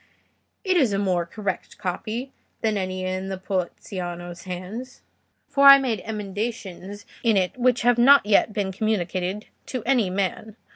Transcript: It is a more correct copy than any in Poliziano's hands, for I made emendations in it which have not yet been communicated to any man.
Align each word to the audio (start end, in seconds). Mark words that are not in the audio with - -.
It 0.63 0.77
is 0.77 0.93
a 0.93 0.97
more 0.97 1.27
correct 1.27 1.77
copy 1.77 2.31
than 2.61 2.75
any 2.75 3.05
in 3.05 3.29
Poliziano's 3.39 4.45
hands, 4.45 5.03
for 5.47 5.67
I 5.67 5.77
made 5.77 6.01
emendations 6.03 7.05
in 7.21 7.37
it 7.37 7.55
which 7.55 7.83
have 7.83 7.99
not 7.99 8.25
yet 8.25 8.51
been 8.51 8.71
communicated 8.71 9.45
to 9.67 9.83
any 9.83 10.09
man. 10.09 10.55